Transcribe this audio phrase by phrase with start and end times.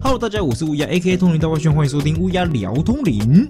[0.00, 3.46] Hello，大家，我是乌鸦，A.K.A 通灵大怪轩，欢迎收听乌鸦聊通灵。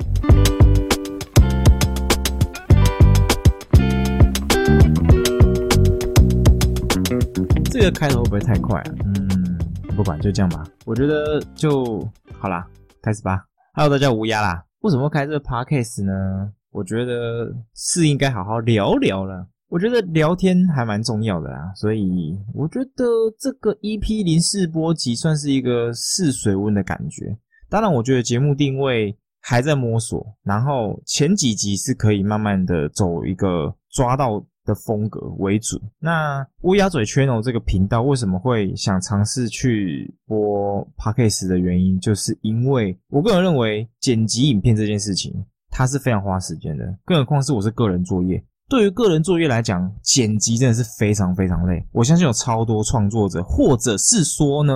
[7.70, 8.94] 这个开头会不会太快啊？
[9.04, 9.58] 嗯，
[9.96, 10.64] 不管，就这样吧。
[10.84, 12.04] 我觉得就
[12.36, 12.66] 好啦，
[13.00, 13.44] 开始吧。
[13.74, 14.64] Hello，大家，乌鸦啦。
[14.80, 16.50] 为什么会开这个 Podcast 呢？
[16.72, 19.46] 我觉得是应该好好聊聊了。
[19.72, 23.06] 我觉得聊天还蛮重要的啦，所以我觉得
[23.38, 27.34] 这个 EP 零试播集算是一个试水温的感觉。
[27.70, 35.80] 当然，我觉得节目定位还在摸索，然后前几集是可以慢慢的走一个抓到的风格为主。
[35.98, 45.32] 那乌鸦嘴 channel 这个频道为什么会想尝试去播 podcast 的原因，就是因为我个人认为剪辑影片这件事情，
[45.70, 48.44] 它是非常花时间的，更何况是我是个人作业。
[48.68, 51.86] 对于个人作业来讲，剪辑真的是非常非常累。
[51.92, 54.72] 我相信有超多创作者，或者是说呢，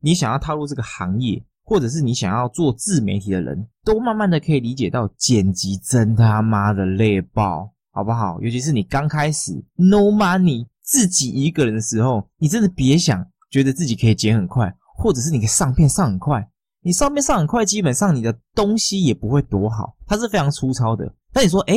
[0.00, 8.40] 你想要踏入这个行业，或者是你想要做自媒体的人，都慢慢的可以理解到剪辑真他妈的累爆，好不好？
[8.40, 16.48] 尤其是你刚开始 no money 自己一个人的时候，你真的别想觉得自己可以剪很快，或者是你可以上片上很快，
[16.82, 21.14] 你上片上很快，基本上你的东西也不会多好，它是非常粗糙的。
[21.32, 21.76] 但你说，哎，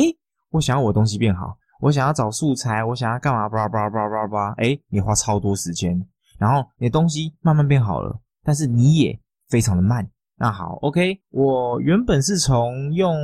[0.50, 1.56] 我想要我的东西变好。
[1.80, 3.48] 我想要找素材，我想要干嘛？
[3.48, 4.52] 叭叭叭叭叭！
[4.58, 5.98] 哎，你花超多时间，
[6.38, 10.06] 然后你的东西慢慢变好了，但是你也非常的慢。
[10.36, 13.16] 那好，OK，我原本是从用。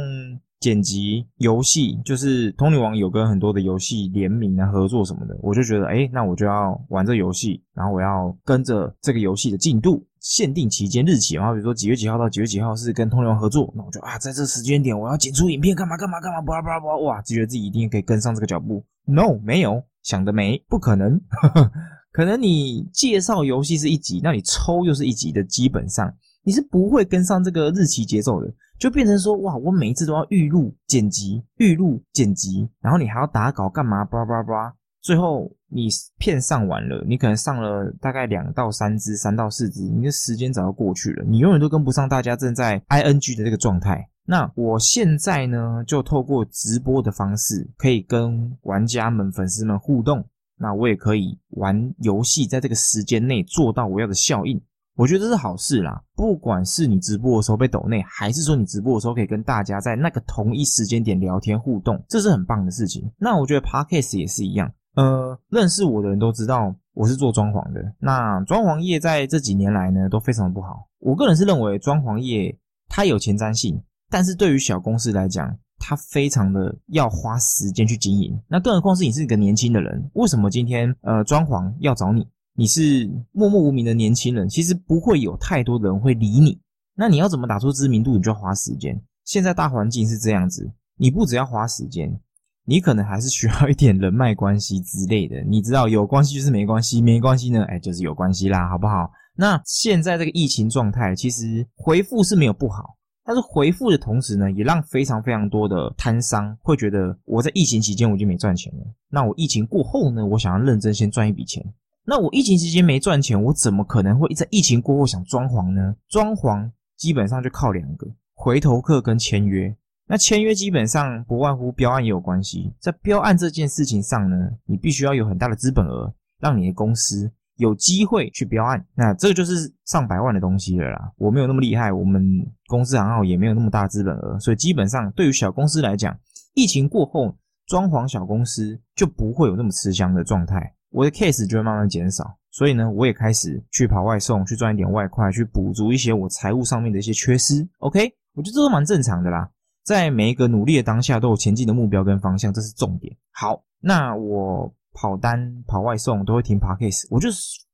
[0.59, 18.85] 剪辑游戏就是通灵王有跟很多的游戏联名啊合作什么的，我就觉得哎，那我就要玩这游戏，然后我要跟着这个游戏的进度，限定期间日期，然后比如说几月几号到几月几号是跟通灵王合作，那我就啊在这时间点我要剪出影片干嘛干嘛干嘛，叭叭叭哇，就觉得自己一定可以跟上这个脚步。
[19.05, 21.21] No，没有想得美，不可能，
[22.11, 28.53] 可能你介绍游戏是一集，那你抽又是一集的，基本上你是不会跟上这个日期节奏的。
[28.79, 34.05] 就变成说，哇，我每一次都要预录、剪辑、预录、剪辑，然后你还要打稿干嘛？
[34.05, 34.75] 叭叭叭，
[35.07, 35.87] 最后你
[36.19, 44.05] 片上完了，你可能上了大概两到三支、三到四支，你的时间早就过去了，你永远都跟不上大家正在 ing 的这个状态。
[44.25, 50.27] 那我现在呢，就透过直播的方式，可以跟玩家们、粉丝们互动，
[50.59, 54.61] 那我也可以玩游戏，在这个时间内做到我要的效应。
[54.97, 63.09] 我觉得这是好事啦，不管是你直播的时候被抖内，还是说你直播的时候可以跟大家在那个同一时间点聊天互动，这是很棒的事情。
[63.19, 67.81] 那我觉得 Podcast 也是一样，呃，认识我的人都知道我是做装潢的。
[67.99, 70.89] 那装潢业在这几年来呢，都非常的不好。
[70.99, 72.59] 我个人是认为装潢业
[72.89, 73.81] 它有前瞻性，
[74.11, 78.37] 但是对于小公司来讲，它非常的要花时间去经营。
[78.49, 82.27] 那更何况是你是一个年轻的人，为什么今天呃装潢要找你？
[82.55, 86.59] 你是默默无名的年轻人，其实不会有太多人会理你。
[86.95, 88.17] 那你要怎么打出知名度？
[88.17, 88.99] 你就要花时间。
[89.27, 92.19] 现在大环境是这样子，你不只要花时间，
[92.67, 95.41] 你可能还是需要一点人脉关系之类的。
[95.43, 99.11] 你知道，有关系就是没关系，没关系呢，哎，就是有关系啦，好不好？
[99.37, 108.85] 那现在这个疫情状态，其实回复是没有不好，但是回复的同时呢，也让非常非常多的摊商会觉得，我在疫情期间我就没赚钱了。
[109.11, 111.65] 那我疫情过后呢，我想要认真先赚一笔钱。
[112.05, 115.95] 那我疫情期间没赚钱，我怎么可能会在疫情过后想装潢呢？
[116.09, 119.77] 装潢基本上就靠两个回头客跟签约。
[120.09, 128.85] 那签约基本上不外乎标案也有关系，在标案这件事情上呢，你必须要有很大的资本额，让你的公司有机会去标案。
[128.95, 131.13] 那这个就是上百万的东西了啦。
[131.17, 132.23] 我没有那么厉害，我们
[132.69, 136.17] 公司行号也没有那么大资本额，所以基本上对于小公司来讲，
[136.55, 137.37] 疫情过后
[137.67, 140.73] 装潢小公司就不会有那么吃香的状态。
[140.91, 147.67] 我的 case 就会慢慢减少，所以呢，我也开始去跑外送，去赚一点外快，去补足一些我财务上面的一些缺失。
[147.81, 149.51] OK，我觉得这都蛮正常的啦。
[149.87, 153.17] 在每一个努力的当下，都有前进的目标跟方向，这是重点。
[153.31, 157.29] 好，那我跑单、跑外送都会停 p a case，我就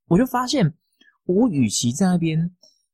[0.09, 0.71] 我就发现，
[1.25, 2.51] 我与其在那边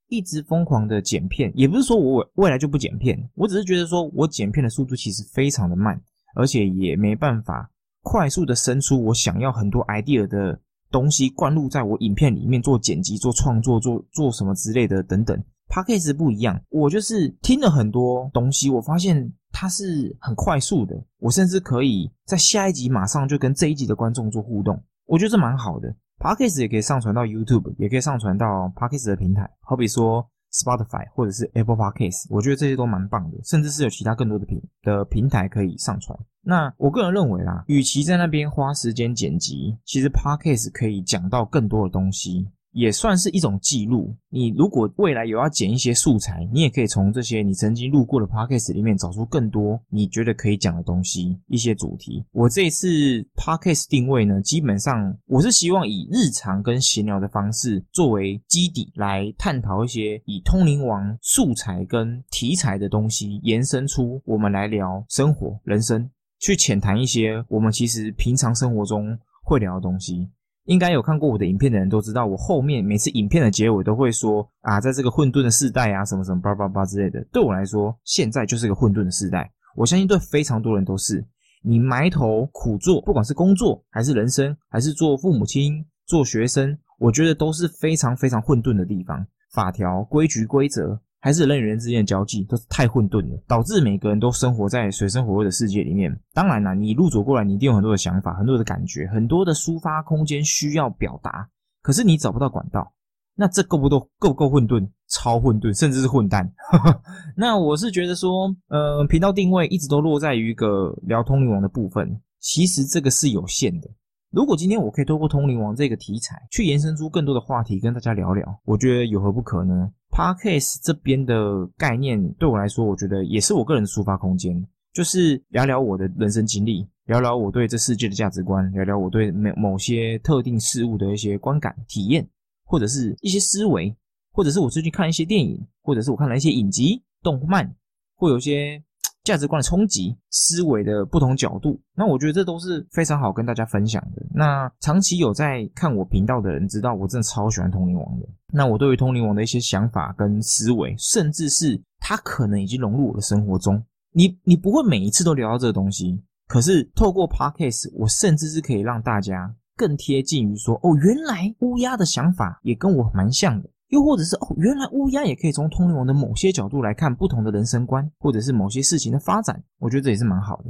[0.06, 6.00] 一直疯狂的剪片，也不是说我未来就不剪片，我只是觉得说我剪片的速度其实非常的慢，
[6.37, 7.69] 而且也没办法。
[8.03, 10.59] 快速的生出我想要很多 idea 的
[10.93, 15.37] 东西，灌入在我影片里面做剪辑、做创作、做做什么之类的等等。
[15.69, 25.94] P a c k a g e 不一样，我就是听了很多东西，我发现它是很快速的，我甚至可以在下一集马上就跟这一集的观众做互动，我觉得这蛮好的。
[26.19, 29.11] p a c k a g e 也可以上传到 YouTube，也可以上传到 p a c k a g e
[29.11, 30.29] 的平台，好比说。
[30.50, 36.19] Spotify 或者是 Apple Podcast，我觉得这些都蛮棒的，甚至是有其他更多的平的平台可以上传。
[36.41, 44.15] 那我个人认为啦，与其在那边花时间剪辑，其实 Podcast 可以讲到更多的东西，也算是一种记录。
[44.31, 52.25] 你如果未来有要剪一些素材，你也可以从这些你曾经录过的 podcast 里面找出更多你觉得可以讲的东西，一些主题。
[52.32, 52.88] 我这一次
[53.35, 70.29] podcast 定位呢，基本上我是希望以日常跟闲聊的方式作为基底，来探讨一些以通灵王素材跟题材的东西，延伸出我们来聊生活、人生，去浅谈一些我们其实平常生活中会聊的东西。
[70.69, 77.26] 应该有看过我的影片的人都知道，我后面每次影片的结尾都会说啊，在这个混沌的世代啊，什么什么叭叭叭之类的。
[77.32, 79.50] 对我来说，现在就是个混沌的世代。
[79.75, 81.25] 我相信对非常多人都是。
[81.62, 89.26] 你埋头苦做，不管是工作还是人生，还是做父母亲、做学生，我觉得都是非常非常混沌的地方。
[89.55, 91.00] 法条、规矩、规则。
[91.20, 96.17] 还是人与人之间的交际都是太混沌了，导致每个人都生活在水深火热的世界里面。
[96.32, 101.49] 当然啦，你路走过来，你一定有很多的想法、很多的感觉、很多的抒发空间需要表达，
[101.82, 102.93] 可是你找不到管道，
[103.35, 104.00] 那这够不够？
[104.19, 104.88] 够不够混沌？
[105.09, 106.53] 超混沌，甚至是混蛋。
[107.35, 113.88] 那我是觉得说，呃，频道定位一直都落在于一个聊通灵王的部分，其实这个是有限的。
[114.31, 119.88] 如果今天我可以透过通灵王这个题材去延伸出更多的话题跟大家聊聊，我觉得有何不可呢
[120.19, 132.29] ？Podcast 这边的概念对我来说，我觉得也是我个人的抒发空间，就是聊聊我的人生经历，聊聊我对这世界的价值观，聊聊我对某某些特定事物的一些观感体验，
[132.65, 133.97] 或者是一些思维，
[134.32, 137.73] 或者是我最近看一些电影，或者是我看了一些影集、动漫，
[138.17, 138.82] 会有些。
[139.29, 144.27] 价值观的冲击，思维的不同角度，那我觉得这都是非常好跟大家分享的。
[144.33, 148.27] 那长期有在看我频道的人知道，我真的超喜欢通灵王的。
[148.51, 153.85] 那我对于通灵王的一些想法跟思维，甚至是他可能已经融入我的生活中。
[154.15, 163.69] 你你不会每一次都聊到这个东西，可是透过 podcast，我甚至是可以让大家更贴近于说，哦，原来乌鸦的想法也跟我蛮像的。
[163.88, 170.64] 又或者是哦，原来乌鸦也可以从通灵王的某些角度来看不同的人生观，或者是某些事情的发展，我觉得这也是蛮好的。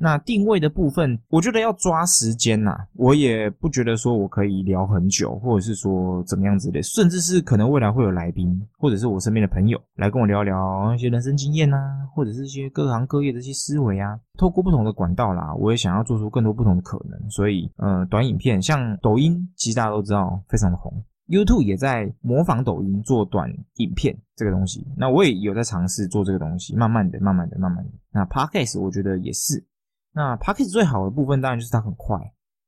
[0.00, 11.76] 那定位的部分，我觉得要抓时间呐，我也不觉得说我可以聊很久，或者是说怎么样之类，甚至是可能未来会有来宾，或者是我身边的朋友来跟我聊聊一些人生经验呐，
[12.14, 17.28] 或者是一些各行各业的一些思维啊，透过不同的管道啦，我也想要做出更多不同的可能。
[17.28, 20.92] 所以，呃，短影片像抖音，其实大家都知道非常的红。
[21.28, 27.90] YouTube 也在模仿抖音做短影片这个东西，那我也有在尝试做这个东西，慢慢的、慢慢的、慢慢的。
[28.10, 29.64] 那 Podcast 我觉得也是，
[30.12, 32.16] 那 Podcast 最好的部分当然就是它很快。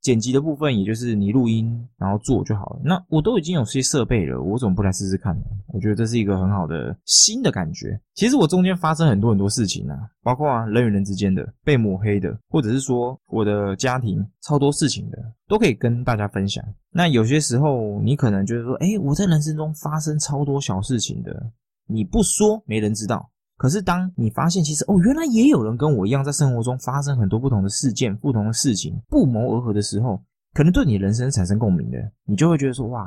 [0.01, 2.81] 剪辑的部分，也就是你录音然后做就好了。
[2.83, 5.45] 那我都已经有些设备了，我怎么不来试试看呢？
[5.69, 8.01] 我觉得这是一个很好的新的感觉。
[8.15, 16.65] 其实我中间发生很多很多事情啊，包括啊人与人之间的被抹黑的，或者是说我的家庭超多事情的，都可以跟大家分享。
[16.93, 21.53] 那有些时候你可能觉得说，哎，我在人生中发生超多小事情的，
[21.87, 23.31] 你不说没人知道。
[23.61, 30.19] 可是，当你发现其实哦，原来也有人跟我一样，在生活中发生很多不同的事件、不同的事情，不谋而合的时候，
[30.55, 33.07] 可能对你人生产生共鸣的，你就会觉得说哇，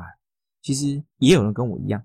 [0.62, 2.00] 其实也有人跟我一样，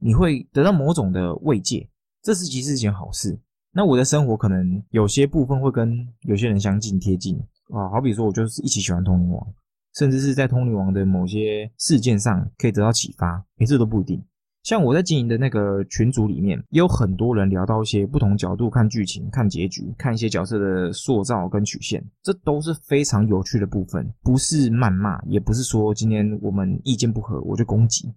[0.00, 1.88] 你会得到某种的慰藉，
[2.24, 3.38] 这是其实是件好事。
[3.72, 7.38] 那我的生活可能有些部分会跟有些人相近贴近
[7.72, 9.46] 啊，好比说我就是一起喜欢通灵王，
[9.94, 14.20] 甚至是在通灵王的某些事件上可以得到启发，诶，这都不一定。
[14.62, 28.08] 像我在经营的那个群组里面，也有很多人聊到一些不同角度看剧情、看结局、看一些角色的塑造跟曲线，这都是非常有趣的部分，不是谩骂，也不是说今天我们意见不合我就攻击，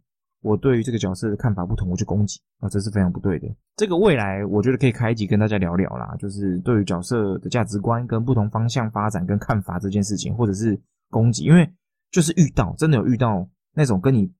[0.44, 3.48] 我对于这个角色的看法不同我就攻击啊，这是非常不对的。
[3.75, 11.68] 这个未来我觉得可以开一集跟大家聊聊啦，就是对于角色的价值观跟不同方向发展跟看法这件事情，或者是攻击，因为
[12.12, 14.32] 就是遇到真的有遇到那种跟你。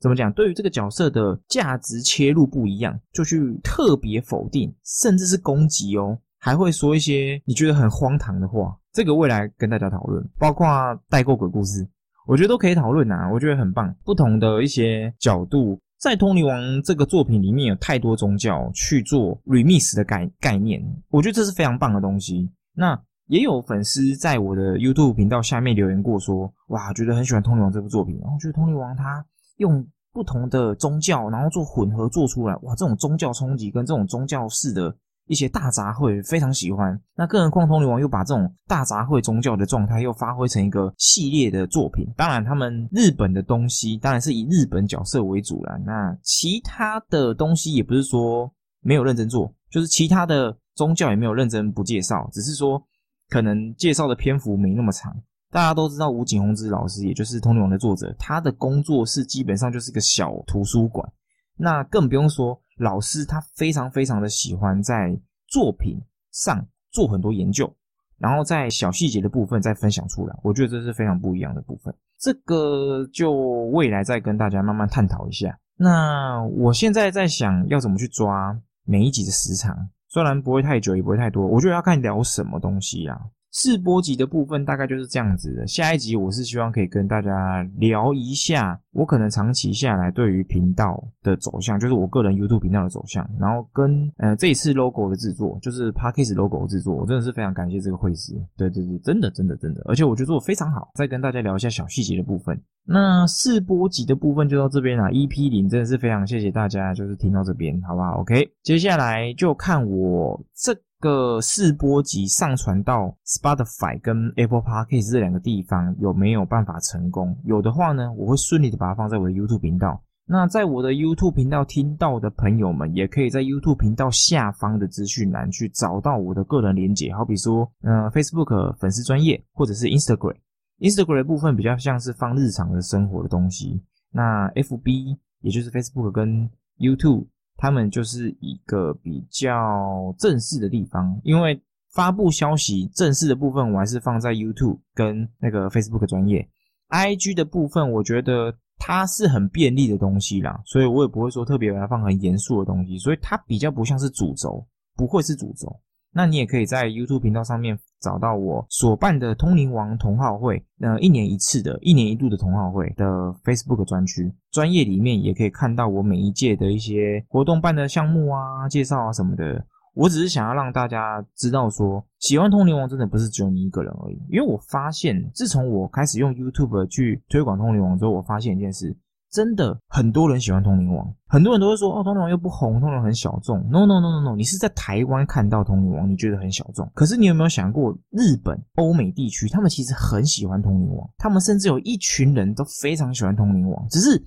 [0.00, 0.32] 怎么讲？
[0.32, 8.76] 对于这个角色的价值切入不一样，就去特别否定，甚至是攻击哦，还会说一些你觉得很荒唐的话。
[8.92, 10.66] 这个未来跟大家讨论，包括
[11.10, 11.86] 代购鬼故事，
[12.26, 13.30] 我觉得都可以讨论啊。
[13.30, 22.50] 我觉得很棒，不同的一些角度，在《通灵王》这个作品里面有太多宗教去做 remix 的概概念，我觉得这是非常棒的东西。
[22.74, 29.22] 那也有粉丝在我的 YouTube 频道下面留言过，说哇，觉得很喜欢《通灵王》这部作品，然后觉得《通灵王》它
[29.56, 32.74] 用不同的宗教，然后做混合做出来，哇！
[32.74, 34.94] 这种宗教冲击跟这种宗教式的
[35.26, 36.98] 一些大杂烩，非常喜欢。
[37.14, 42.06] 那更何况通灵王又把这种大杂烩宗教的状态又发挥成一个系列的作品。
[42.16, 45.76] 当然，他们日本的东西当然是以日本角色为主了。
[45.84, 52.82] 那其他的东西也不是说没有认真做，就是其他的宗教也没有认真不介绍，只是说
[53.28, 55.14] 可能介绍的篇幅没那么长。
[55.56, 61.10] 大家都知道吴景宏之老师，也就是《通灵王》的作者，他的工作室基本上就是个小图书馆。
[61.56, 65.98] 那更不用说老师，他非常非常的喜欢在作品
[66.30, 67.74] 上做很多研究，
[68.18, 70.38] 然后在小细节的部分再分享出来。
[70.42, 71.94] 我觉得这是非常不一样的部分。
[72.18, 73.32] 这个就
[73.72, 75.58] 未来再跟大家慢慢探讨一下。
[75.74, 79.74] 那我现在在想要怎么去抓每一集的时长，
[80.08, 81.46] 虽然不会太久，也不会太多。
[81.46, 83.18] 我觉得要看聊什么东西啊。
[83.56, 85.66] 试播集的部分大概就是这样子的。
[85.66, 100.90] 下一集我是希望可以跟大家聊一下，我可能长期下来对于频道的走向，就是我个人 YouTube 频道的走向，然后跟呃这一次 logo 的制作，就是 Parkes logo 的制作，我真的是非常感谢这个会师，对对对，真的真的真的，而且我觉得做非常好。
[100.94, 102.60] 再跟大家聊一下小细节的部分。
[102.84, 110.76] 那试播集的部分就到这边啦，EP 零真的是非常谢谢大家，就是听到这边，好不好？OK，接下来就看我这。
[111.00, 117.36] 个试播集上传到 Spotify 跟 Apple Podcast 这两个地方有没有办法成功？
[117.44, 120.02] 有的话呢，我会顺利的把它放在我的 YouTube 频道。
[120.28, 130.34] 那在我的 YouTube 频道听到的朋友们，也可以在 YouTube 频道下方的资讯栏去找到我的个人连结，好比说，呃，Facebook 粉丝专业，或者是 Instagram。
[130.80, 133.80] Instagram 部分比较像是放日常的生活的东西。
[134.10, 137.26] 那 FB 也就是 Facebook 跟 YouTube。
[137.56, 141.60] 他们就是一个比较正式的地方，因为
[141.94, 146.46] 发布消息正式的部分，我还是放在 YouTube 跟那个 Facebook 专业
[146.90, 155.74] ，IG 的部分，我觉得它是很便利的东西啦，所以我也不会说特别把它放很严肃的东西，所以它比较不像是主轴，不会是主轴。
[156.16, 163.04] 那你也可以在 YouTube 频道上面找到我所办的通灵王同好会，呃，一年一次的、一年一度的同好会的
[163.44, 169.62] Facebook 专区专业里面，也可以看到我每一届的一些活动办的项目啊、介绍啊什么的。
[169.92, 174.18] 我只是想要让大家知道，说喜欢通灵王真的不是只有你一个人而已。
[174.30, 178.96] 因为我发现，自从我开始用 YouTube 去推广通灵王之后，我发现一件事。
[179.36, 183.58] 真的很多人喜欢通灵王，很多人都会说哦，通灵王又不红，通灵王很小众。
[183.70, 186.90] No No No No No，你是在台湾看到通灵王，你觉得很小众。
[186.94, 193.86] 可是你有没有想过，日本、欧美地区，他们其实很喜欢通灵王，他们甚至有一群人都非常喜欢通灵王。
[193.90, 194.18] 只是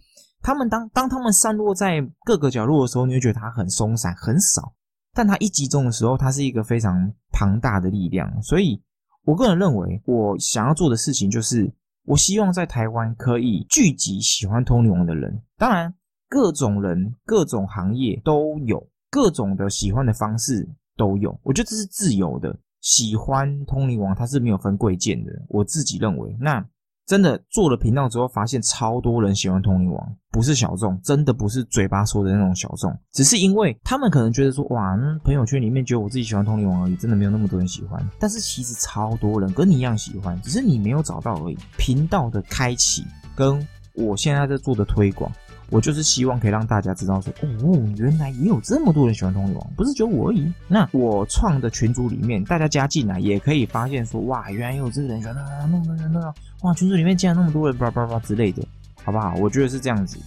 [0.44, 4.72] 他们当当他们散落在各个角落的时候，你会觉得它很松散、很少。
[5.16, 8.32] 但它一集中的时候，它是一个非常庞大的力量。
[8.44, 8.80] 所以
[9.26, 11.74] 我个人认为，我想要做的事情就是。
[12.10, 15.94] 我希望在台湾可以聚集喜欢通灵王的人，当然
[16.28, 21.40] 各种人、各种行业都有，各种的喜欢的方式都有。
[21.44, 25.32] 我觉得这是自由的，喜欢通灵王它是没有分贵贱的。
[25.50, 26.68] 我自己认为，那。
[27.10, 38.00] 真的做了频道之后，发现超多人喜欢通灵王，不是小众，真的不是嘴巴说的那种小众，只是因为他们可能觉得说，哇，朋友圈里面觉得我自己喜欢通灵王而已，真的没有那么多人喜欢。
[38.20, 41.58] 但是其实超多人跟你一样喜欢，只是你没有找到而已。
[41.80, 43.04] 频道的开启
[43.36, 45.32] 跟我现在在做的推广。
[45.72, 50.52] 我就是希望可以让大家知道说，哦，原来也有这么多人喜欢通灵王，不是只有我而已。
[50.68, 58.64] 那我创的群组里面，大家加进来也可以发现说，哇，原来有这个人喜欢那么多人呢，哇，群组里面竟然那么多人，叭叭叭之类的，
[59.04, 59.36] 好不好？
[59.36, 60.18] 我觉得是这样子。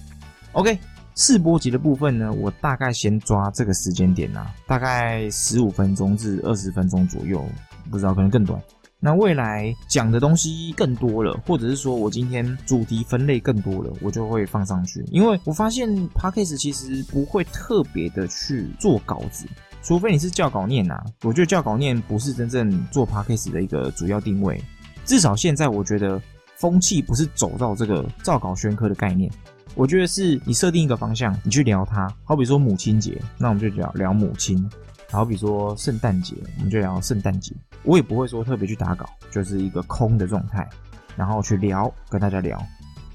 [0.53, 0.79] OK，
[1.17, 7.45] 试播集的部分呢，我大概先抓这个时间点呐，大概十五分钟至二十分钟左右，
[7.91, 8.61] 不知道可能更短。
[9.05, 15.05] 那未来讲的东西更多了，或者是说我今天主题分类更多了，我就会放上去。
[15.11, 19.45] 因为我发现 podcast 其实不会特别的去做稿子，
[19.83, 21.05] 除非你是教稿念啊。
[21.23, 24.63] 我觉得教稿念不是真正做 podcast 的一个主要定位。
[25.05, 26.23] 至少现在我觉得
[26.55, 29.29] 风气不是走到这个照稿宣科的概念。
[29.75, 32.09] 我觉得是你设定一个方向，你去聊它。
[32.23, 34.65] 好比说母亲节，那我们就聊聊母亲。
[35.13, 37.55] 好比说圣诞节，我们就聊圣诞节。
[37.83, 40.69] 我也不会说特别去打稿，就是一个空的状态，
[41.17, 42.61] 然后去聊，跟大家聊，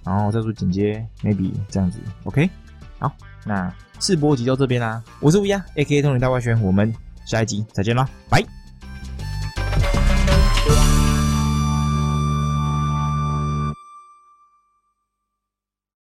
[0.03, 2.49] 然后再做剪接，maybe 这样子，OK。
[2.99, 3.11] 好，
[3.45, 6.93] 那试播集到这边啦，我是乌鸦，A.K.A 通灵大外宣，我们
[7.25, 8.56] 下一集再见啦，拜。